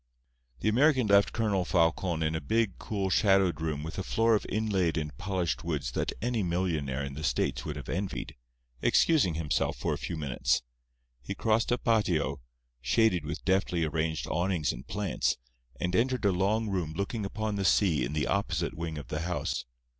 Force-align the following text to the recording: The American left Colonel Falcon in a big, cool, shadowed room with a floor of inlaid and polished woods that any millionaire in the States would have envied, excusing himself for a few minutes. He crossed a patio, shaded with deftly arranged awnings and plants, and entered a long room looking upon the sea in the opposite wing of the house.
The 0.61 0.67
American 0.67 1.05
left 1.05 1.31
Colonel 1.31 1.63
Falcon 1.63 2.23
in 2.23 2.33
a 2.33 2.41
big, 2.41 2.79
cool, 2.79 3.11
shadowed 3.11 3.61
room 3.61 3.83
with 3.83 3.99
a 3.99 4.03
floor 4.03 4.33
of 4.33 4.47
inlaid 4.49 4.97
and 4.97 5.15
polished 5.19 5.63
woods 5.63 5.91
that 5.91 6.11
any 6.23 6.41
millionaire 6.41 7.03
in 7.03 7.13
the 7.13 7.23
States 7.23 7.65
would 7.65 7.75
have 7.75 7.87
envied, 7.87 8.35
excusing 8.81 9.35
himself 9.35 9.77
for 9.77 9.93
a 9.93 9.99
few 9.99 10.17
minutes. 10.17 10.63
He 11.21 11.35
crossed 11.35 11.71
a 11.71 11.77
patio, 11.77 12.41
shaded 12.81 13.25
with 13.27 13.45
deftly 13.45 13.83
arranged 13.83 14.25
awnings 14.25 14.73
and 14.73 14.87
plants, 14.87 15.37
and 15.79 15.95
entered 15.95 16.25
a 16.25 16.31
long 16.31 16.67
room 16.69 16.93
looking 16.93 17.23
upon 17.23 17.55
the 17.55 17.63
sea 17.63 18.03
in 18.03 18.13
the 18.13 18.25
opposite 18.25 18.73
wing 18.73 18.97
of 18.97 19.09
the 19.09 19.19
house. 19.19 19.65